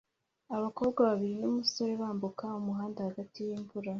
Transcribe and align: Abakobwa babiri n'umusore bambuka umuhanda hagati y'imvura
Abakobwa 0.55 0.99
babiri 1.09 1.35
n'umusore 1.41 1.91
bambuka 2.01 2.45
umuhanda 2.59 2.99
hagati 3.07 3.37
y'imvura 3.47 3.89